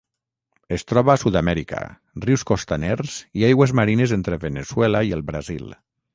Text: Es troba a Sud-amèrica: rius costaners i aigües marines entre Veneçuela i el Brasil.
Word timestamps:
Es 0.77 0.85
troba 0.91 1.11
a 1.13 1.21
Sud-amèrica: 1.23 1.81
rius 2.23 2.45
costaners 2.53 3.19
i 3.43 3.47
aigües 3.51 3.75
marines 3.83 4.17
entre 4.19 4.43
Veneçuela 4.49 5.05
i 5.11 5.17
el 5.21 5.25
Brasil. 5.31 5.71